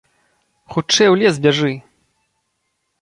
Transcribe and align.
Хутчэй 0.75 1.11
у 1.15 1.19
лес 1.25 1.35
бяжы! 1.45 1.73